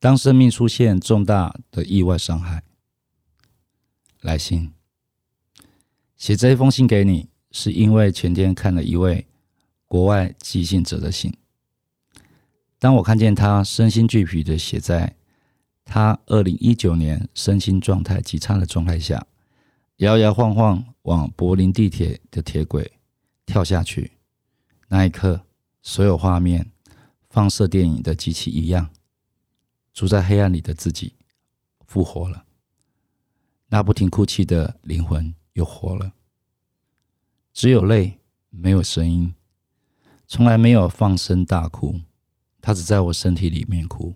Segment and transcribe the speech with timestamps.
[0.00, 2.62] 当生命出现重大的意外伤害，
[4.20, 4.72] 来信
[6.16, 9.26] 写这一封信给你，是因为前天看了一位
[9.86, 11.32] 国外寄信者的信。
[12.78, 15.16] 当我看见他身心俱疲的写在
[15.84, 19.26] 他二零一九年身心状态极差的状态下，
[19.96, 22.92] 摇摇晃晃往柏林地铁的铁轨
[23.46, 24.12] 跳下去，
[24.86, 25.44] 那一刻，
[25.82, 26.70] 所有画面
[27.28, 28.90] 放射电影的机器一样。
[29.98, 31.16] 住在黑暗里的自己
[31.84, 32.46] 复活了，
[33.66, 36.12] 那不停哭泣的灵魂又活了。
[37.52, 39.34] 只有泪，没有声音，
[40.28, 42.00] 从来没有放声大哭。
[42.60, 44.14] 他只在我身体里面哭。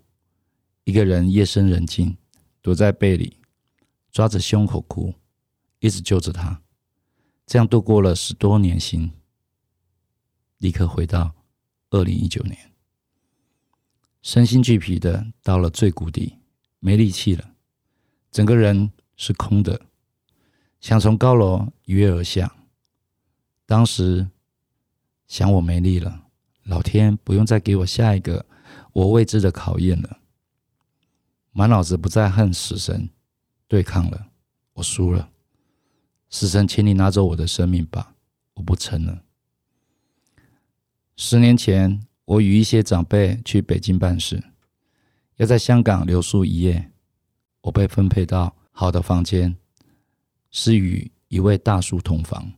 [0.84, 2.17] 一个人夜深人静，
[2.61, 3.39] 躲在被里，
[4.12, 5.12] 抓着胸口哭，
[5.81, 6.62] 一直揪着他，
[7.45, 8.78] 这样度过了十多年。
[8.78, 9.11] 心
[10.59, 11.34] 立刻回到
[11.91, 12.72] 二零一九年。
[14.23, 16.39] 身心俱疲的，到了最谷底，
[16.78, 17.55] 没力气了，
[18.31, 19.83] 整个人是空的，
[20.81, 22.55] 想从高楼一跃而下。
[23.67, 24.28] 当时
[25.27, 26.27] 想，我没力了，
[26.62, 28.47] 老天不用再给我下一个
[28.93, 30.19] 我未知的考验了。
[31.50, 33.11] 满脑子不再恨死神，
[33.67, 34.28] 对抗了，
[34.75, 35.31] 我输了。
[36.31, 38.15] 死神，请你拿走我的生命吧，
[38.55, 39.25] 我不撑了。
[41.17, 42.06] 十年前。
[42.33, 44.42] 我与一些长辈去北京办事，
[45.36, 46.91] 要在香港留宿一夜。
[47.61, 49.55] 我被分配到好的房间，
[50.50, 52.50] 是与一位大叔同房。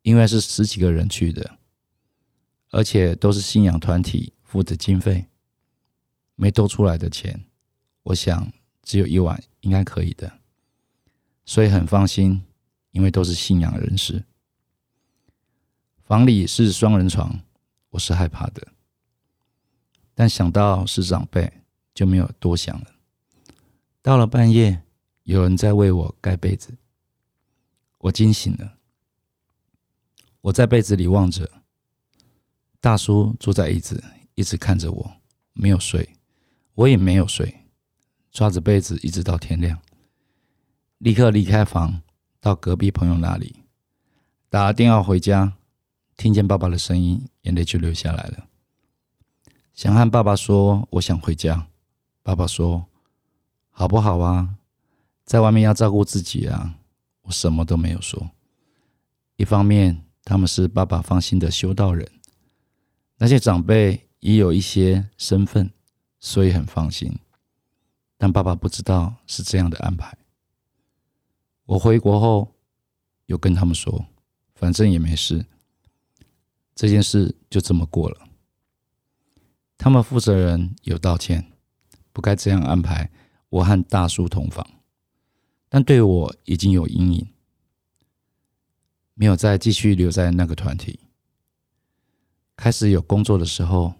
[0.00, 1.58] 因为是十几个人去的，
[2.70, 5.26] 而且都是信仰团体付的经费，
[6.34, 7.38] 没多出来的钱，
[8.04, 8.50] 我想
[8.82, 10.32] 只有一晚应该可以的，
[11.44, 12.42] 所以很放心，
[12.92, 14.24] 因为都是信仰人士。
[16.04, 17.38] 房里是双人床。
[17.96, 18.60] 我是害怕的，
[20.14, 21.50] 但想到是长辈，
[21.94, 22.86] 就没有多想了。
[24.02, 24.82] 到了半夜，
[25.22, 26.76] 有人在为我盖被子，
[27.96, 28.74] 我惊醒了。
[30.42, 31.50] 我在被子里望着
[32.82, 35.16] 大叔坐在椅子，一直看着我，
[35.54, 36.06] 没有睡，
[36.74, 37.64] 我也没有睡，
[38.30, 39.80] 抓着被子一直到天亮。
[40.98, 42.02] 立刻离开房，
[42.40, 43.62] 到隔壁朋友那里
[44.50, 45.54] 打了电话回家。
[46.16, 48.48] 听见爸爸的声音，眼泪就流下来了。
[49.74, 51.66] 想和爸爸说，我想回家。
[52.22, 52.86] 爸爸说
[53.70, 54.56] ：“好不好啊？
[55.24, 56.78] 在外面要照顾自己啊。”
[57.22, 58.30] 我什么都没有说。
[59.36, 62.08] 一方面，他们是爸爸放心的修道人，
[63.18, 65.70] 那些长辈也有一些身份，
[66.18, 67.12] 所以很放心。
[68.16, 70.16] 但爸爸不知道是这样的安排。
[71.66, 72.54] 我回国后，
[73.26, 74.06] 又跟他们说，
[74.54, 75.44] 反正也没事。
[76.76, 78.28] 这件事就这么过了。
[79.78, 81.50] 他们负责人有道歉，
[82.12, 83.10] 不该这样安排
[83.48, 84.66] 我和大叔同房，
[85.68, 87.28] 但对我已经有阴影，
[89.14, 91.00] 没有再继续留在那个团体。
[92.56, 93.94] 开始有工作的时候，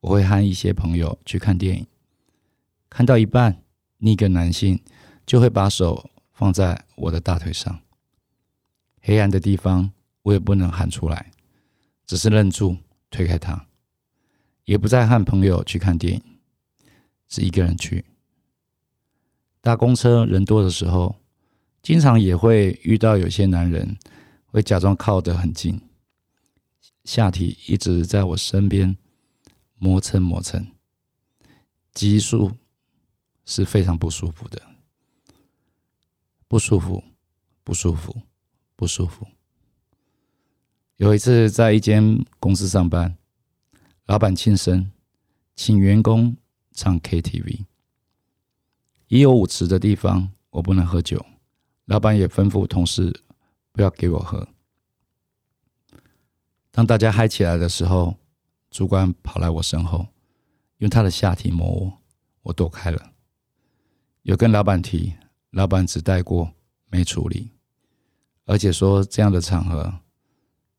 [0.00, 1.86] 我会和一些朋友去看电影，
[2.90, 3.62] 看到一半，
[3.98, 4.82] 那个男性
[5.24, 7.80] 就会把手放在我的大腿上，
[9.00, 9.90] 黑暗的地方
[10.22, 11.32] 我也不能喊出来。
[12.06, 12.76] 只是愣住，
[13.10, 13.66] 推开他，
[14.64, 16.22] 也不再和朋友去看电影，
[17.28, 18.04] 是一个人去。
[19.60, 21.16] 搭公车人多的时候，
[21.82, 23.96] 经常也会遇到有些男人
[24.46, 25.80] 会假装靠得很近，
[27.04, 28.96] 下体一直在我身边
[29.76, 30.64] 磨蹭磨蹭，
[31.92, 32.52] 激素
[33.44, 34.62] 是非常不舒服的，
[36.46, 37.02] 不舒服，
[37.64, 38.22] 不舒服，
[38.76, 39.26] 不舒服。
[40.96, 43.18] 有一次在一间公司上班，
[44.06, 44.90] 老板庆生，
[45.54, 46.34] 请员工
[46.72, 47.66] 唱 KTV，
[49.08, 51.22] 已有舞池的地方，我不能喝酒。
[51.84, 53.22] 老板也吩咐同事
[53.72, 54.48] 不要给我喝。
[56.70, 58.16] 当大家嗨起来的时候，
[58.70, 60.06] 主管跑来我身后，
[60.78, 61.92] 用他的下体摸我，
[62.44, 63.12] 我躲开了。
[64.22, 65.12] 有跟老板提，
[65.50, 66.50] 老板只带过
[66.88, 67.50] 没处理，
[68.46, 70.00] 而且说这样的场合。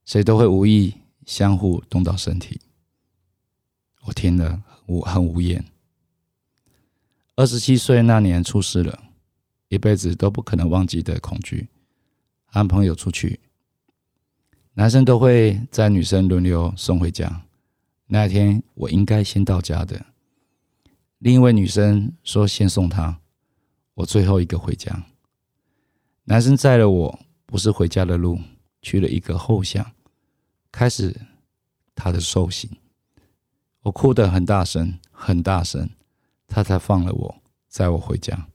[0.08, 0.96] 谁都会无意
[1.26, 2.62] 相互动到身体，
[4.06, 5.66] 我听了无很无言。
[7.36, 9.04] 二十七岁那年出事了，
[9.68, 11.68] 一辈子都不可能忘记的恐惧。
[12.46, 13.42] 和朋友出去，
[14.76, 17.44] 男生都会在女生轮流送回家。
[18.06, 20.06] 那天我应该先到家的，
[21.18, 23.20] 另一位女生说先送她，
[23.96, 25.04] 我最后一个回家。
[26.24, 28.40] 男生载了我，不是回家的路，
[28.82, 29.92] 去了一个后巷，
[30.72, 31.16] 开始
[31.96, 32.70] 他的受刑。
[33.82, 35.90] 我哭得很大声，很大声，
[36.48, 38.48] 他才放了我，载我回家。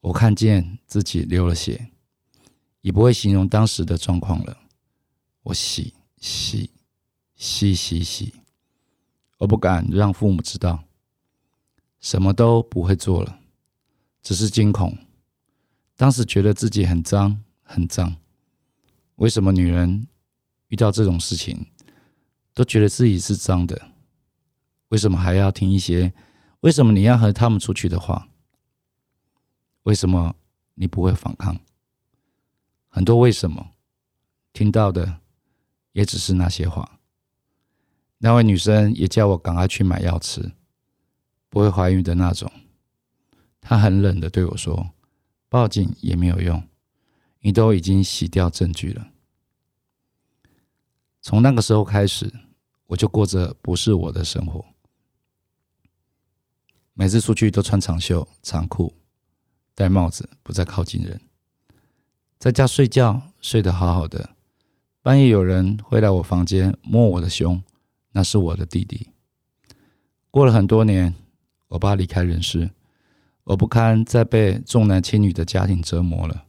[0.00, 1.90] 我看见自己流了血，
[2.82, 4.58] 也不会形容当时的状况了。
[5.44, 6.70] 我洗洗
[7.34, 8.34] 洗洗洗，
[9.38, 10.84] 我不敢让父母知道，
[12.00, 13.40] 什么都不会做了，
[14.22, 14.96] 只是惊恐。
[15.96, 18.16] 当时觉得自己很脏，很脏。
[19.16, 20.06] 为什么女人
[20.74, 21.66] 遇到这种事情
[22.52, 23.92] 都觉得自己是脏的？
[24.88, 26.12] 为什么还要听一些？
[26.62, 28.28] 为什么你要和他们出去的话？
[29.84, 30.34] 为什么
[30.74, 31.60] 你不会反抗？
[32.88, 33.70] 很多为什么
[34.52, 35.20] 听到的
[35.92, 36.98] 也只是那些话。
[38.18, 40.54] 那位女生也叫我赶快去买药吃，
[41.48, 42.50] 不会怀孕的那种。
[43.60, 44.90] 她很冷的对我说。
[45.48, 46.60] 报警也没有用，
[47.42, 49.12] 你都已经洗掉证据了。
[51.24, 52.30] 从那个时候开始，
[52.86, 54.62] 我就过着不是我的生活。
[56.92, 58.92] 每次出去都穿长袖长裤，
[59.74, 61.18] 戴帽子，不再靠近人。
[62.38, 64.36] 在家睡觉睡得好好的，
[65.00, 67.62] 半夜有人会来我房间摸我的胸，
[68.12, 69.08] 那是我的弟弟。
[70.30, 71.14] 过了很多年，
[71.68, 72.70] 我爸离开人世。
[73.44, 76.44] 我不堪再被重男轻女的家庭折磨了。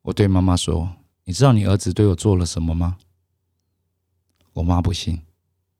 [0.00, 0.90] 我对妈妈说
[1.24, 2.96] ：“你知道你儿子对我做了什么吗？”
[4.52, 5.20] 我妈不信，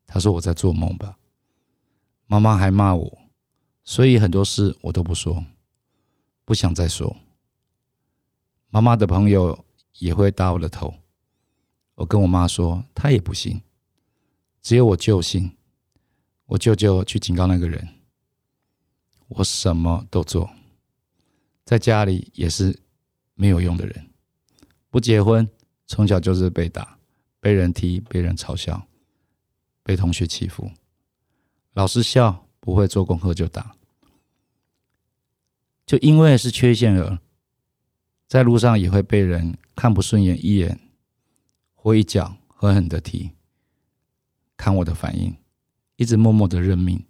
[0.07, 1.17] 她说我在做梦吧。
[2.25, 3.17] 妈妈还骂我，
[3.83, 5.45] 所以很多事我都不说，
[6.45, 7.15] 不想再说。
[8.69, 9.65] 妈妈的朋友
[9.99, 10.93] 也会打我的头。
[11.95, 13.61] 我跟我妈说，她也不信，
[14.61, 15.51] 只有我舅信。
[16.45, 17.87] 我舅舅去警告那个人。
[19.27, 20.49] 我什么都做，
[21.63, 22.77] 在家里也是
[23.33, 24.09] 没有用的人。
[24.89, 25.47] 不结婚，
[25.87, 26.99] 从小就是被打、
[27.43, 28.87] 被人踢、被人嘲笑、
[29.83, 30.71] 被同学欺负。
[31.73, 33.75] 老师笑，不会做功课就打。
[35.85, 37.19] 就因为是缺陷儿，
[38.29, 40.79] 在路上也会被人看不顺眼一眼，
[41.73, 43.31] 或一脚狠狠的踢。
[44.55, 45.35] 看我的反应，
[45.97, 47.03] 一直默默的认命，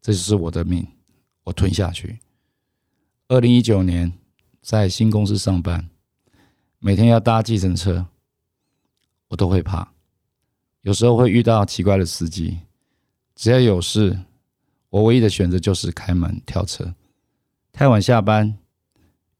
[0.00, 0.86] 这就是我的命。
[1.42, 2.20] 我吞下去。
[3.26, 4.12] 二零一九年
[4.62, 5.90] 在新公司上班，
[6.78, 8.06] 每天要搭计程车，
[9.34, 9.92] 我都会怕。
[10.82, 12.60] 有时候会遇到奇怪的司机，
[13.34, 14.16] 只要有事，
[14.90, 16.94] 我唯一的选择就是开门跳车。
[17.72, 18.56] 太晚下班，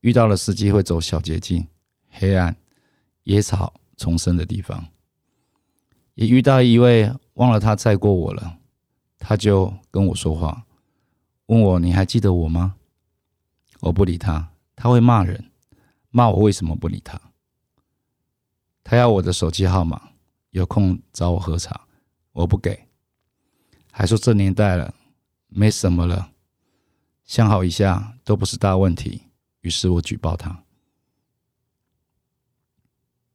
[0.01, 1.65] 遇到了司机会走小捷径、
[2.11, 2.57] 黑暗、
[3.23, 4.85] 野草丛生的地方。
[6.15, 8.59] 也遇到一位忘了他载过我了，
[9.19, 10.65] 他就跟我说话。
[11.47, 12.75] 问我你还记得我吗？
[13.79, 15.53] 我不理他，他会骂人，
[16.11, 17.21] 骂我为什么不理他。
[18.85, 20.11] 他要我的手机号码，
[20.51, 21.89] 有空找我喝茶，
[22.33, 22.87] 我不给，
[23.91, 24.95] 还说这年代了，
[25.49, 26.31] 没什么了，
[27.25, 29.23] 想好一下都不是大问题。
[29.63, 30.63] 于是我举报他，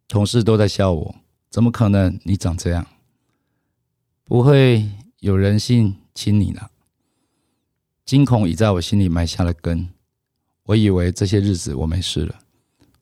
[0.08, 1.16] 同事都在笑我，
[1.50, 2.86] 怎么可能你长这样？
[4.24, 4.88] 不会
[5.22, 6.70] 有人性亲你了？
[8.06, 9.90] 惊恐已在我心里埋下了根，
[10.66, 12.40] 我以为这些日子我没事了，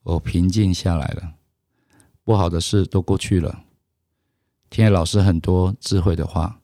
[0.02, 1.34] 我平静下来了，
[2.28, 3.64] 不好的事都过去了，
[4.68, 6.60] 听了老师很多智慧的话，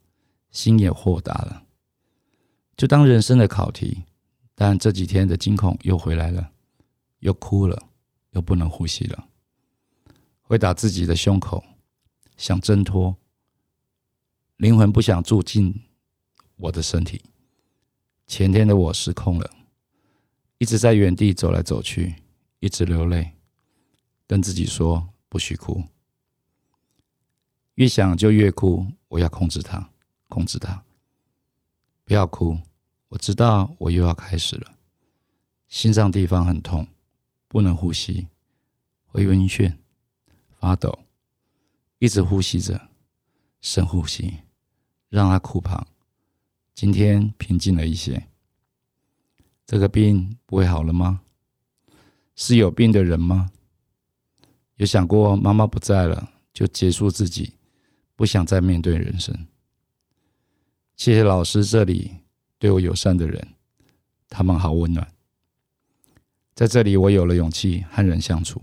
[0.50, 1.64] 心也豁达了，
[2.76, 4.02] 就当人生的考题。
[4.54, 6.50] 但这几天的惊恐又回来了，
[7.21, 7.83] 又哭了，
[8.33, 9.26] 又不能呼吸了，
[10.42, 11.64] 会打自己的胸口，
[12.37, 13.16] 想挣脱，
[14.59, 15.75] 灵魂不想住进
[16.56, 17.23] 我的身体。
[18.26, 19.50] 前天的我失控了，
[20.59, 22.16] 一直在原地走来走去，
[22.61, 23.33] 一直流泪，
[24.26, 25.82] 跟自己说不许哭。
[27.74, 29.90] 越想就越哭，我要控制它，
[30.28, 30.80] 控制它，
[32.04, 32.56] 不要哭。
[33.08, 34.76] 我知道我又要开始了，
[35.66, 36.86] 心脏地方很痛，
[37.48, 38.28] 不能呼吸，
[39.06, 39.74] 会晕眩、
[40.60, 40.96] 发抖，
[41.98, 42.88] 一直呼吸着，
[43.60, 44.32] 深呼吸，
[45.08, 45.84] 让它哭吧。
[46.76, 48.28] 今天平静了一些，
[49.66, 51.22] 这个病不会好了吗？
[52.36, 53.50] 是有病的人吗？
[54.84, 57.54] 有想过妈妈不在了就结束自己，
[58.14, 59.34] 不想再面对人生？
[60.94, 62.10] 谢谢老师这里
[62.58, 63.48] 对我友善的人，
[64.28, 65.10] 他们好温暖。
[66.54, 68.62] 在这里，我有了勇气和人相处。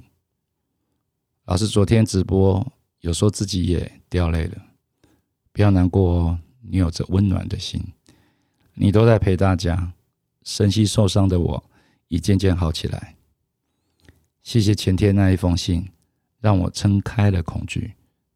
[1.45, 4.63] 老师昨天直播有说自己也掉泪了，
[5.51, 7.81] 不要难过哦，你有着温暖的心，
[8.75, 9.91] 你都在陪大家。
[10.43, 11.63] 身心受伤的我，
[12.09, 13.15] 已渐渐好起来。
[14.43, 15.89] 谢谢前天那一封信，
[16.41, 17.95] 让我撑开了恐惧，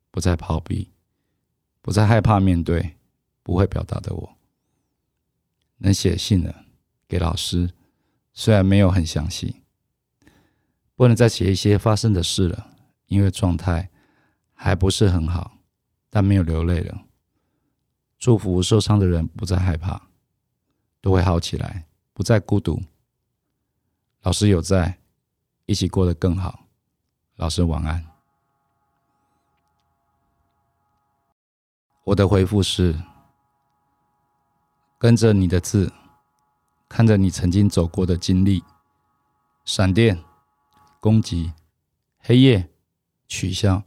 [0.09, 0.91] 不再逃避，
[1.81, 2.95] 不再害怕面对
[3.43, 4.37] 不会表达的我。
[5.79, 6.65] 能写信了
[7.05, 7.73] 给老师，
[8.31, 9.63] 虽然没有很详细，
[10.95, 12.71] 不能再写一些发生的事了。
[13.07, 13.91] 因为状态
[14.53, 15.59] 还不是很好，
[16.09, 17.05] 但没有流泪了。
[18.17, 20.09] 祝福受伤的人不再害怕，
[21.01, 22.81] 都会好起来，不再孤独。
[24.23, 24.97] 老师有在，
[25.67, 26.64] 一起过得更好。
[27.35, 28.05] 老师晚安。
[32.03, 33.01] 我的回复是：
[34.97, 35.91] 跟着你的字，
[36.87, 38.63] 看着你曾经走过的经历，
[39.63, 40.23] 闪电、
[40.99, 41.53] 攻击、
[42.19, 42.69] 黑夜。
[43.27, 43.81] 取消，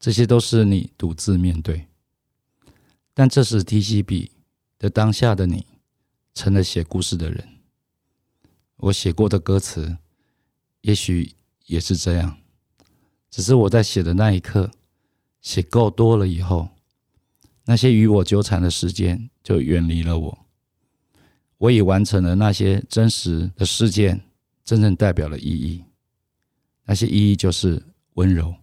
[0.00, 1.86] 这些都是你独自面对。
[3.12, 4.32] 但这时提起笔
[4.78, 5.66] 的当下的你，
[6.32, 7.60] 成了写故事的人。
[8.76, 9.98] 我写过的歌词，
[10.80, 12.38] 也许也是这样。
[13.30, 14.70] 只是我在写的那一刻，
[15.40, 16.68] 写够多了以后，
[17.64, 20.38] 那些与我纠缠的时间就远离了我。
[21.58, 24.20] 我已完成了那些真实的事件，
[24.64, 25.84] 真正代表了意义。
[26.84, 27.82] 那些意义就是。
[28.16, 28.56] 温柔，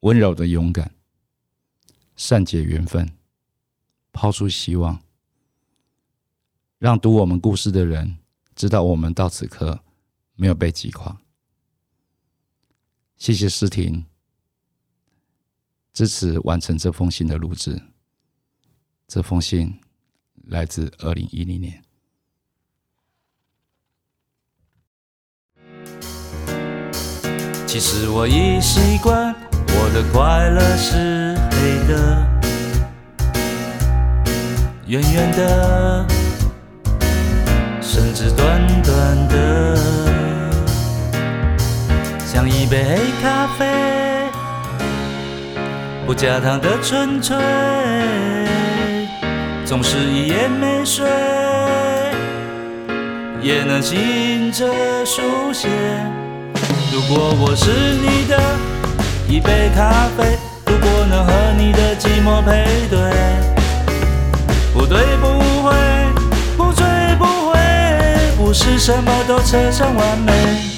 [0.00, 0.90] 温柔的勇敢，
[2.16, 3.12] 善解缘分，
[4.10, 5.02] 抛出希望，
[6.78, 8.16] 让读我们故事的人
[8.56, 9.80] 知道，我们到此刻
[10.34, 11.20] 没有被击垮。
[13.18, 14.06] 谢谢诗婷
[15.92, 17.82] 支持完成这封信的录制。
[19.08, 19.80] 这封信
[20.46, 21.82] 来自二零一零年。
[27.66, 32.26] 其实我已习惯，我的快乐是黑的，
[34.86, 36.06] 圆圆的，
[37.82, 39.77] 甚至短短的，
[42.30, 43.64] 像一杯黑咖啡，
[46.06, 47.34] 不加糖的纯粹，
[49.64, 51.06] 总是一夜没睡，
[53.40, 54.66] 也能醒着
[55.06, 55.22] 书
[55.54, 55.68] 写。
[56.92, 58.38] 如果我是你的
[59.26, 63.00] 一杯咖啡，如果能和你的寂寞配对，
[64.74, 65.28] 不对不
[65.62, 65.74] 会，
[66.58, 66.84] 不醉
[67.18, 67.58] 不回，
[68.36, 70.77] 不是什么都扯上完美。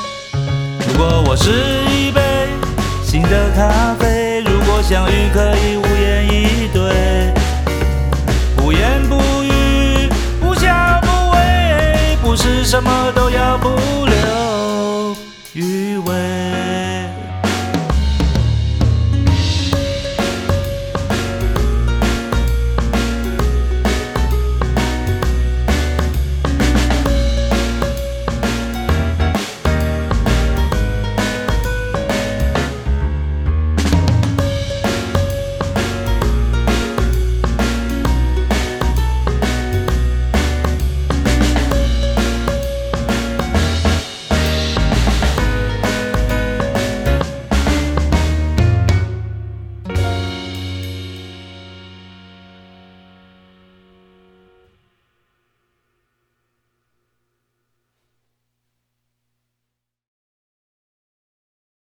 [0.91, 1.51] 如果我是
[1.89, 2.21] 一杯
[3.01, 5.80] 新的咖啡，如果相遇可以。